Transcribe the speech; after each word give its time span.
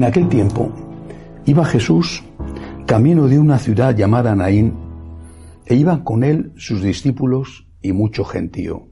En 0.00 0.04
aquel 0.04 0.30
tiempo 0.30 0.72
iba 1.44 1.62
Jesús 1.62 2.24
camino 2.86 3.28
de 3.28 3.38
una 3.38 3.58
ciudad 3.58 3.94
llamada 3.94 4.34
Naín, 4.34 4.72
e 5.66 5.74
iban 5.74 6.04
con 6.04 6.24
él 6.24 6.54
sus 6.56 6.82
discípulos 6.82 7.68
y 7.82 7.92
mucho 7.92 8.24
gentío. 8.24 8.88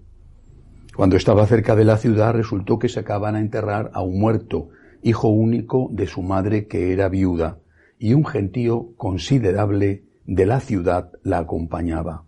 Cuando 0.95 1.17
estaba 1.17 1.47
cerca 1.47 1.75
de 1.77 1.87
la 1.87 1.97
ciudad 1.97 2.35
resultó 2.35 2.79
que 2.79 2.91
se 2.91 3.01
acaban 3.01 3.37
a 3.37 3.41
enterrar 3.41 3.91
a 3.95 4.03
un 4.03 4.21
muerto, 4.21 4.69
hijo 5.03 5.29
único 5.29 5.89
de 5.93 6.07
su 6.07 6.21
madre 6.21 6.67
que 6.67 6.93
era 6.93 7.09
viuda, 7.09 7.59
y 7.99 8.13
un 8.13 8.27
gentío 8.27 8.95
considerable 8.99 10.05
de 10.27 10.45
la 10.45 10.61
ciudad 10.61 11.13
la 11.23 11.39
acompañaba. 11.39 12.27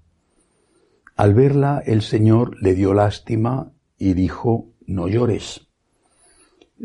Al 1.16 1.34
verla 1.34 1.82
el 1.84 2.00
Señor 2.00 2.56
le 2.62 2.74
dio 2.74 2.94
lástima 2.94 3.74
y 3.98 4.14
dijo, 4.14 4.70
no 4.86 5.06
llores. 5.06 5.68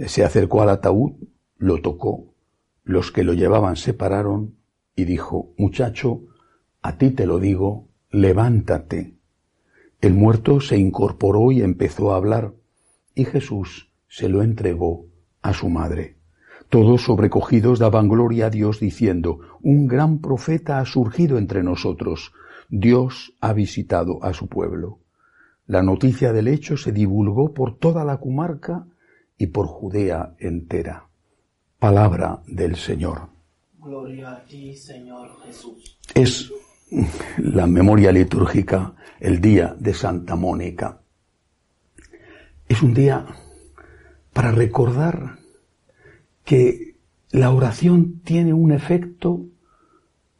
Se 0.07 0.25
acercó 0.25 0.61
al 0.61 0.71
ataúd, 0.71 1.13
lo 1.57 1.81
tocó, 1.81 2.33
los 2.83 3.11
que 3.11 3.23
lo 3.23 3.33
llevaban 3.33 3.75
se 3.75 3.93
pararon 3.93 4.55
y 4.95 5.05
dijo, 5.05 5.53
muchacho, 5.57 6.21
a 6.81 6.97
ti 6.97 7.11
te 7.11 7.25
lo 7.25 7.39
digo, 7.39 7.87
levántate. 8.11 9.15
El 10.01 10.13
muerto 10.13 10.61
se 10.61 10.77
incorporó 10.77 11.51
y 11.51 11.61
empezó 11.61 12.13
a 12.13 12.17
hablar, 12.17 12.53
y 13.15 13.25
Jesús 13.25 13.91
se 14.07 14.29
lo 14.29 14.43
entregó 14.43 15.07
a 15.41 15.53
su 15.53 15.69
madre. 15.69 16.17
Todos 16.69 17.03
sobrecogidos 17.03 17.79
daban 17.79 18.07
gloria 18.07 18.47
a 18.47 18.49
Dios 18.49 18.79
diciendo, 18.79 19.39
un 19.61 19.87
gran 19.87 20.19
profeta 20.19 20.79
ha 20.79 20.85
surgido 20.85 21.37
entre 21.37 21.63
nosotros, 21.63 22.33
Dios 22.69 23.33
ha 23.41 23.53
visitado 23.53 24.23
a 24.23 24.33
su 24.33 24.47
pueblo. 24.47 24.99
La 25.67 25.81
noticia 25.81 26.33
del 26.33 26.47
hecho 26.47 26.77
se 26.77 26.91
divulgó 26.91 27.53
por 27.53 27.77
toda 27.77 28.03
la 28.03 28.17
comarca 28.17 28.87
y 29.37 29.47
por 29.47 29.67
Judea 29.67 30.35
entera. 30.39 31.09
Palabra 31.85 32.41
del 32.47 32.75
Señor. 32.77 33.29
Gloria 33.77 34.31
a 34.31 34.43
ti, 34.43 34.75
Señor 34.75 35.39
Jesús. 35.45 35.99
Es 36.15 36.51
la 37.37 37.67
memoria 37.67 38.11
litúrgica, 38.11 38.95
el 39.19 39.39
día 39.39 39.75
de 39.77 39.93
Santa 39.93 40.35
Mónica. 40.35 41.01
Es 42.67 42.81
un 42.81 42.95
día 42.95 43.27
para 44.33 44.49
recordar 44.49 45.37
que 46.43 46.97
la 47.29 47.51
oración 47.51 48.19
tiene 48.23 48.51
un 48.51 48.71
efecto 48.71 49.45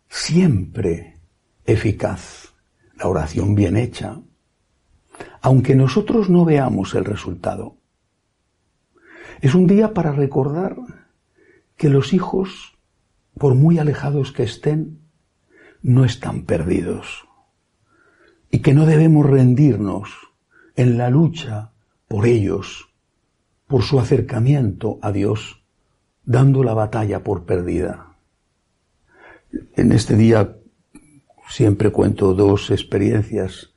siempre 0.09 1.19
eficaz. 1.63 2.55
La 2.95 3.07
oración 3.07 3.53
bien 3.53 3.77
hecha, 3.77 4.19
aunque 5.41 5.75
nosotros 5.75 6.27
no 6.27 6.43
veamos 6.43 6.95
el 6.95 7.05
resultado. 7.05 7.75
Es 9.41 9.53
un 9.53 9.67
día 9.67 9.93
para 9.93 10.11
recordar 10.11 11.04
que 11.85 11.91
los 11.91 12.13
hijos 12.13 12.79
por 13.37 13.53
muy 13.53 13.77
alejados 13.77 14.31
que 14.31 14.41
estén, 14.41 15.01
no 15.83 16.03
están 16.03 16.41
perdidos. 16.45 17.27
Y 18.49 18.63
que 18.63 18.73
no 18.73 18.87
debemos 18.87 19.23
rendirnos 19.23 20.09
en 20.75 20.97
la 20.97 21.11
lucha 21.11 21.73
por 22.07 22.25
ellos, 22.25 22.89
por 23.67 23.83
su 23.83 23.99
acercamiento 23.99 24.97
a 25.03 25.11
Dios, 25.11 25.63
dando 26.23 26.63
la 26.63 26.73
batalla 26.73 27.23
por 27.23 27.45
perdida. 27.45 28.15
En 29.75 29.91
este 29.91 30.15
día 30.15 30.57
siempre 31.49 31.91
cuento 31.91 32.33
dos 32.33 32.71
experiencias 32.71 33.75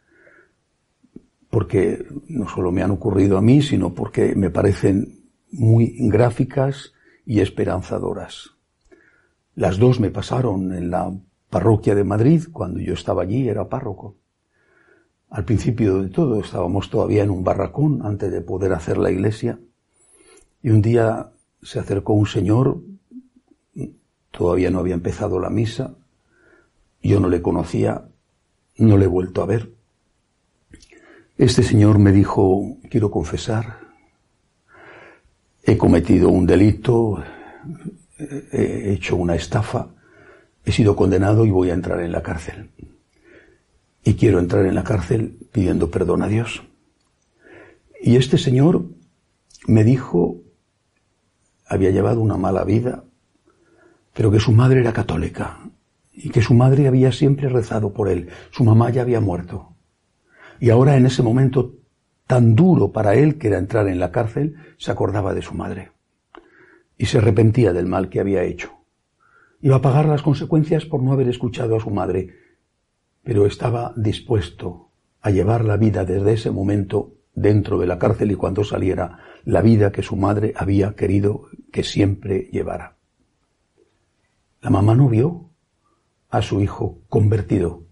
porque 1.50 2.06
no 2.26 2.48
solo 2.48 2.72
me 2.72 2.82
han 2.82 2.90
ocurrido 2.90 3.36
a 3.36 3.42
mí, 3.42 3.60
sino 3.60 3.92
porque 3.92 4.34
me 4.34 4.48
parecen 4.48 5.26
muy 5.50 5.94
gráficas 6.08 6.94
y 7.28 7.40
esperanzadoras. 7.40 8.52
Las 9.54 9.76
dos 9.76 10.00
me 10.00 10.10
pasaron 10.10 10.72
en 10.72 10.90
la 10.90 11.14
parroquia 11.50 11.94
de 11.94 12.02
Madrid, 12.02 12.44
cuando 12.50 12.80
yo 12.80 12.94
estaba 12.94 13.22
allí, 13.22 13.50
era 13.50 13.68
párroco. 13.68 14.16
Al 15.28 15.44
principio 15.44 16.02
de 16.02 16.08
todo 16.08 16.40
estábamos 16.40 16.88
todavía 16.88 17.22
en 17.22 17.28
un 17.28 17.44
barracón 17.44 18.00
antes 18.02 18.32
de 18.32 18.40
poder 18.40 18.72
hacer 18.72 18.96
la 18.96 19.10
iglesia. 19.10 19.60
Y 20.62 20.70
un 20.70 20.80
día 20.80 21.30
se 21.62 21.78
acercó 21.78 22.14
un 22.14 22.26
señor, 22.26 22.80
todavía 24.30 24.70
no 24.70 24.78
había 24.78 24.94
empezado 24.94 25.38
la 25.38 25.50
misa, 25.50 25.96
yo 27.02 27.20
no 27.20 27.28
le 27.28 27.42
conocía, 27.42 28.08
no 28.78 28.96
le 28.96 29.04
he 29.04 29.08
vuelto 29.08 29.42
a 29.42 29.46
ver. 29.46 29.70
Este 31.36 31.62
señor 31.62 31.98
me 31.98 32.10
dijo, 32.10 32.78
quiero 32.88 33.10
confesar, 33.10 33.87
he 35.68 35.76
cometido 35.76 36.30
un 36.30 36.46
delito, 36.46 37.22
he 38.50 38.92
hecho 38.94 39.16
una 39.16 39.34
estafa, 39.34 39.88
he 40.64 40.72
sido 40.72 40.96
condenado 40.96 41.44
y 41.44 41.50
voy 41.50 41.70
a 41.70 41.74
entrar 41.74 42.00
en 42.00 42.10
la 42.10 42.22
cárcel. 42.22 42.70
Y 44.02 44.14
quiero 44.14 44.38
entrar 44.38 44.64
en 44.64 44.74
la 44.74 44.82
cárcel 44.82 45.36
pidiendo 45.52 45.90
perdón 45.90 46.22
a 46.22 46.28
Dios. 46.28 46.62
Y 48.00 48.16
este 48.16 48.38
señor 48.38 48.86
me 49.66 49.84
dijo, 49.84 50.38
había 51.66 51.90
llevado 51.90 52.22
una 52.22 52.38
mala 52.38 52.64
vida, 52.64 53.04
pero 54.14 54.30
que 54.30 54.40
su 54.40 54.52
madre 54.52 54.80
era 54.80 54.94
católica 54.94 55.58
y 56.14 56.30
que 56.30 56.40
su 56.40 56.54
madre 56.54 56.88
había 56.88 57.12
siempre 57.12 57.50
rezado 57.50 57.92
por 57.92 58.08
él. 58.08 58.30
Su 58.52 58.64
mamá 58.64 58.88
ya 58.88 59.02
había 59.02 59.20
muerto. 59.20 59.74
Y 60.60 60.70
ahora 60.70 60.96
en 60.96 61.04
ese 61.04 61.22
momento 61.22 61.74
tan 62.28 62.54
duro 62.54 62.92
para 62.92 63.14
él 63.14 63.38
que 63.38 63.48
era 63.48 63.58
entrar 63.58 63.88
en 63.88 63.98
la 63.98 64.12
cárcel, 64.12 64.54
se 64.76 64.92
acordaba 64.92 65.32
de 65.32 65.40
su 65.40 65.54
madre 65.54 65.92
y 66.98 67.06
se 67.06 67.18
arrepentía 67.18 67.72
del 67.72 67.86
mal 67.86 68.10
que 68.10 68.20
había 68.20 68.44
hecho. 68.44 68.70
Iba 69.62 69.76
a 69.76 69.82
pagar 69.82 70.04
las 70.04 70.22
consecuencias 70.22 70.84
por 70.84 71.02
no 71.02 71.12
haber 71.12 71.28
escuchado 71.28 71.74
a 71.74 71.80
su 71.80 71.90
madre, 71.90 72.34
pero 73.24 73.46
estaba 73.46 73.94
dispuesto 73.96 74.90
a 75.22 75.30
llevar 75.30 75.64
la 75.64 75.78
vida 75.78 76.04
desde 76.04 76.34
ese 76.34 76.50
momento 76.50 77.14
dentro 77.34 77.78
de 77.78 77.86
la 77.86 77.98
cárcel 77.98 78.30
y 78.30 78.34
cuando 78.34 78.62
saliera 78.62 79.20
la 79.44 79.62
vida 79.62 79.90
que 79.90 80.02
su 80.02 80.14
madre 80.14 80.52
había 80.54 80.94
querido 80.94 81.48
que 81.72 81.82
siempre 81.82 82.50
llevara. 82.52 82.98
La 84.60 84.68
mamá 84.68 84.94
no 84.94 85.08
vio 85.08 85.48
a 86.28 86.42
su 86.42 86.60
hijo 86.60 86.98
convertido, 87.08 87.84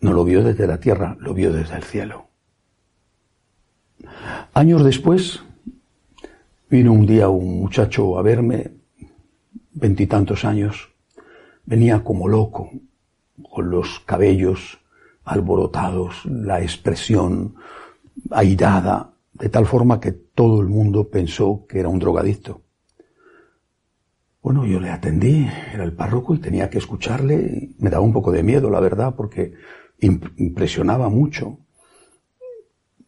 no 0.00 0.12
lo 0.12 0.24
vio 0.24 0.42
desde 0.42 0.66
la 0.66 0.80
tierra, 0.80 1.16
lo 1.20 1.34
vio 1.34 1.52
desde 1.52 1.76
el 1.76 1.84
cielo. 1.84 2.33
Años 4.54 4.84
después, 4.84 5.42
Vino 6.74 6.92
un 6.92 7.06
día 7.06 7.28
un 7.28 7.60
muchacho 7.60 8.18
a 8.18 8.22
verme, 8.22 8.72
veintitantos 9.74 10.44
años, 10.44 10.88
venía 11.66 12.02
como 12.02 12.26
loco, 12.26 12.70
con 13.48 13.70
los 13.70 14.00
cabellos 14.00 14.80
alborotados, 15.24 16.24
la 16.24 16.60
expresión 16.62 17.54
airada, 18.30 19.12
de 19.34 19.48
tal 19.50 19.66
forma 19.66 20.00
que 20.00 20.10
todo 20.10 20.60
el 20.60 20.66
mundo 20.66 21.08
pensó 21.08 21.64
que 21.68 21.78
era 21.78 21.88
un 21.88 22.00
drogadicto. 22.00 22.62
Bueno, 24.42 24.66
yo 24.66 24.80
le 24.80 24.90
atendí, 24.90 25.46
era 25.72 25.84
el 25.84 25.92
párroco 25.92 26.34
y 26.34 26.38
tenía 26.38 26.70
que 26.70 26.78
escucharle. 26.78 27.70
Me 27.78 27.88
daba 27.88 28.04
un 28.04 28.12
poco 28.12 28.32
de 28.32 28.42
miedo, 28.42 28.68
la 28.68 28.80
verdad, 28.80 29.14
porque 29.14 29.52
impresionaba 30.00 31.08
mucho. 31.08 31.58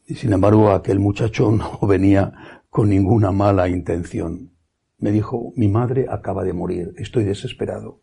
Y 0.06 0.14
sin 0.14 0.32
embargo, 0.32 0.70
aquel 0.70 0.98
muchacho 0.98 1.50
no 1.52 1.78
venía 1.86 2.62
con 2.70 2.88
ninguna 2.88 3.32
mala 3.32 3.68
intención. 3.68 4.52
Me 4.98 5.12
dijo, 5.12 5.52
mi 5.56 5.68
madre 5.68 6.06
acaba 6.08 6.44
de 6.44 6.52
morir, 6.52 6.94
estoy 6.96 7.24
desesperado. 7.24 8.00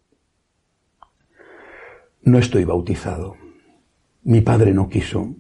No 2.22 2.38
estoy 2.38 2.66
bautizado. 2.66 3.36
Mi 4.24 4.42
padre 4.42 4.74
no 4.74 4.88
quiso, 4.88 5.36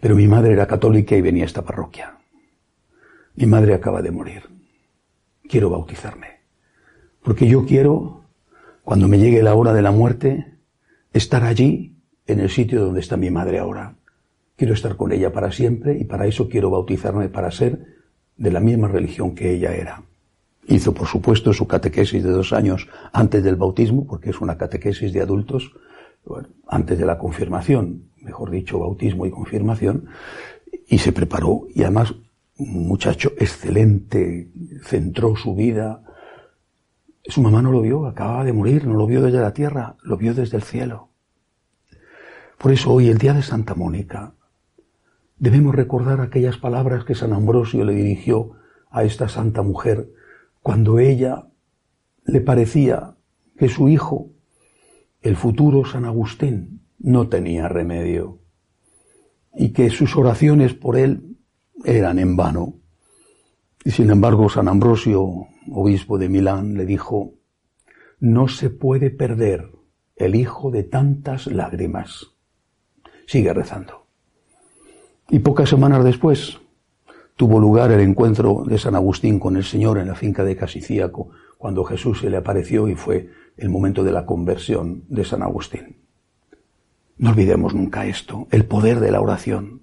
pero 0.00 0.14
mi 0.14 0.28
madre 0.28 0.52
era 0.52 0.66
católica 0.66 1.16
y 1.16 1.20
venía 1.20 1.44
a 1.44 1.46
esta 1.46 1.62
parroquia. 1.62 2.18
Mi 3.34 3.46
madre 3.46 3.74
acaba 3.74 4.02
de 4.02 4.10
morir. 4.10 4.42
Quiero 5.48 5.70
bautizarme. 5.70 6.42
Porque 7.22 7.46
yo 7.46 7.64
quiero, 7.66 8.24
cuando 8.84 9.08
me 9.08 9.18
llegue 9.18 9.42
la 9.42 9.54
hora 9.54 9.72
de 9.72 9.82
la 9.82 9.90
muerte, 9.90 10.58
estar 11.12 11.44
allí, 11.44 11.96
en 12.26 12.40
el 12.40 12.50
sitio 12.50 12.84
donde 12.84 13.00
está 13.00 13.16
mi 13.16 13.30
madre 13.30 13.58
ahora. 13.58 13.96
Quiero 14.62 14.74
estar 14.74 14.96
con 14.96 15.10
ella 15.10 15.32
para 15.32 15.50
siempre 15.50 15.98
y 15.98 16.04
para 16.04 16.28
eso 16.28 16.48
quiero 16.48 16.70
bautizarme 16.70 17.28
para 17.28 17.50
ser 17.50 17.84
de 18.36 18.52
la 18.52 18.60
misma 18.60 18.86
religión 18.86 19.34
que 19.34 19.52
ella 19.52 19.74
era. 19.74 20.04
Hizo, 20.68 20.94
por 20.94 21.08
supuesto, 21.08 21.52
su 21.52 21.66
catequesis 21.66 22.22
de 22.22 22.30
dos 22.30 22.52
años 22.52 22.88
antes 23.12 23.42
del 23.42 23.56
bautismo, 23.56 24.06
porque 24.06 24.30
es 24.30 24.40
una 24.40 24.56
catequesis 24.56 25.12
de 25.12 25.20
adultos, 25.20 25.72
antes 26.68 26.96
de 26.96 27.04
la 27.04 27.18
confirmación, 27.18 28.04
mejor 28.20 28.52
dicho, 28.52 28.78
bautismo 28.78 29.26
y 29.26 29.32
confirmación, 29.32 30.06
y 30.86 30.98
se 30.98 31.10
preparó, 31.10 31.66
y 31.74 31.82
además, 31.82 32.14
un 32.56 32.86
muchacho 32.86 33.32
excelente, 33.38 34.52
centró 34.84 35.34
su 35.34 35.56
vida. 35.56 36.04
Su 37.24 37.42
mamá 37.42 37.62
no 37.62 37.72
lo 37.72 37.80
vio, 37.80 38.06
acababa 38.06 38.44
de 38.44 38.52
morir, 38.52 38.86
no 38.86 38.94
lo 38.94 39.08
vio 39.08 39.22
desde 39.22 39.40
la 39.40 39.52
tierra, 39.52 39.96
lo 40.04 40.16
vio 40.16 40.34
desde 40.34 40.56
el 40.56 40.62
cielo. 40.62 41.08
Por 42.58 42.70
eso 42.70 42.92
hoy, 42.92 43.08
el 43.08 43.18
día 43.18 43.32
de 43.34 43.42
Santa 43.42 43.74
Mónica, 43.74 44.34
Debemos 45.42 45.74
recordar 45.74 46.20
aquellas 46.20 46.56
palabras 46.56 47.04
que 47.04 47.16
San 47.16 47.32
Ambrosio 47.32 47.84
le 47.84 47.94
dirigió 47.94 48.52
a 48.92 49.02
esta 49.02 49.28
santa 49.28 49.62
mujer 49.62 50.08
cuando 50.60 51.00
ella 51.00 51.48
le 52.24 52.40
parecía 52.40 53.16
que 53.58 53.68
su 53.68 53.88
hijo, 53.88 54.30
el 55.20 55.34
futuro 55.34 55.84
San 55.84 56.04
Agustín, 56.04 56.82
no 57.00 57.28
tenía 57.28 57.66
remedio 57.66 58.38
y 59.52 59.72
que 59.72 59.90
sus 59.90 60.16
oraciones 60.16 60.74
por 60.74 60.96
él 60.96 61.36
eran 61.84 62.20
en 62.20 62.36
vano. 62.36 62.74
Y 63.82 63.90
sin 63.90 64.10
embargo, 64.10 64.48
San 64.48 64.68
Ambrosio, 64.68 65.48
obispo 65.72 66.18
de 66.18 66.28
Milán, 66.28 66.74
le 66.74 66.86
dijo, 66.86 67.34
no 68.20 68.46
se 68.46 68.70
puede 68.70 69.10
perder 69.10 69.72
el 70.14 70.36
hijo 70.36 70.70
de 70.70 70.84
tantas 70.84 71.48
lágrimas. 71.48 72.28
Sigue 73.26 73.52
rezando. 73.52 74.01
Y 75.32 75.38
pocas 75.38 75.70
semanas 75.70 76.04
después 76.04 76.60
tuvo 77.36 77.58
lugar 77.58 77.90
el 77.90 78.00
encuentro 78.00 78.64
de 78.66 78.76
San 78.76 78.94
Agustín 78.94 79.38
con 79.38 79.56
el 79.56 79.64
Señor 79.64 79.96
en 79.96 80.08
la 80.08 80.14
finca 80.14 80.44
de 80.44 80.56
Casicíaco, 80.56 81.30
cuando 81.56 81.84
Jesús 81.84 82.20
se 82.20 82.28
le 82.28 82.36
apareció 82.36 82.86
y 82.86 82.96
fue 82.96 83.30
el 83.56 83.70
momento 83.70 84.04
de 84.04 84.12
la 84.12 84.26
conversión 84.26 85.04
de 85.08 85.24
San 85.24 85.42
Agustín. 85.42 85.96
No 87.16 87.30
olvidemos 87.30 87.72
nunca 87.72 88.04
esto, 88.04 88.46
el 88.50 88.66
poder 88.66 89.00
de 89.00 89.10
la 89.10 89.22
oración. 89.22 89.80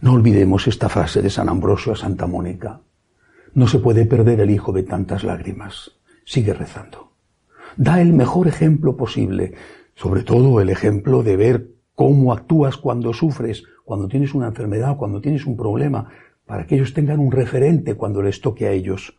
No 0.00 0.14
olvidemos 0.14 0.66
esta 0.66 0.88
frase 0.88 1.20
de 1.20 1.28
San 1.28 1.50
Ambrosio 1.50 1.92
a 1.92 1.96
Santa 1.96 2.26
Mónica. 2.26 2.80
No 3.52 3.68
se 3.68 3.80
puede 3.80 4.06
perder 4.06 4.40
el 4.40 4.50
hijo 4.50 4.72
de 4.72 4.84
tantas 4.84 5.24
lágrimas. 5.24 5.90
Sigue 6.24 6.54
rezando. 6.54 7.12
Da 7.76 8.00
el 8.00 8.14
mejor 8.14 8.48
ejemplo 8.48 8.96
posible, 8.96 9.52
sobre 9.94 10.22
todo 10.22 10.62
el 10.62 10.70
ejemplo 10.70 11.22
de 11.22 11.36
ver 11.36 11.74
cómo 11.94 12.32
actúas 12.32 12.76
cuando 12.76 13.12
sufres, 13.12 13.64
cuando 13.84 14.08
tienes 14.08 14.34
una 14.34 14.48
enfermedad, 14.48 14.96
cuando 14.96 15.20
tienes 15.20 15.46
un 15.46 15.56
problema, 15.56 16.08
para 16.46 16.66
que 16.66 16.76
ellos 16.76 16.94
tengan 16.94 17.20
un 17.20 17.32
referente 17.32 17.94
cuando 17.94 18.22
les 18.22 18.40
toque 18.40 18.66
a 18.66 18.72
ellos. 18.72 19.16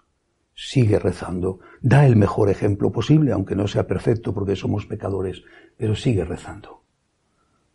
Sigue 0.53 0.99
rezando. 0.99 1.59
Da 1.81 2.05
el 2.05 2.15
mejor 2.15 2.49
ejemplo 2.49 2.91
posible, 2.91 3.31
aunque 3.31 3.55
no 3.55 3.67
sea 3.67 3.87
perfecto 3.87 4.33
porque 4.33 4.55
somos 4.55 4.85
pecadores, 4.85 5.43
pero 5.77 5.95
sigue 5.95 6.23
rezando. 6.23 6.83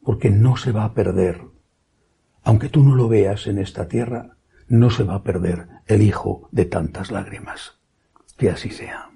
Porque 0.03 0.31
no 0.31 0.57
se 0.57 0.73
va 0.73 0.85
a 0.85 0.95
perder 0.95 1.43
aunque 2.43 2.69
tú 2.69 2.83
no 2.83 2.95
lo 2.95 3.09
veas 3.09 3.47
en 3.47 3.59
esta 3.59 3.89
tierra, 3.89 4.37
no 4.69 4.91
se 4.91 5.05
va 5.05 5.17
a 5.17 5.23
perder 5.23 5.69
el 5.87 6.03
hijo 6.03 6.49
de 6.53 6.65
tantas 6.65 7.11
lágrimas. 7.11 7.79
Que 8.37 8.51
así 8.51 8.71
sea. 8.71 9.10